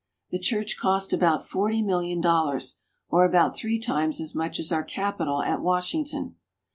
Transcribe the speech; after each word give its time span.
The 0.31 0.39
church 0.39 0.79
cost 0.79 1.13
about 1.13 1.47
forty 1.47 1.83
million 1.83 2.21
dollars, 2.21 2.79
or 3.09 3.23
about 3.23 3.55
three 3.55 3.77
times 3.79 4.19
as 4.19 4.33
much 4.33 4.57
as 4.59 4.71
our 4.71 4.83
Capitol 4.83 5.43
at 5.43 5.61
Washington. 5.61 6.37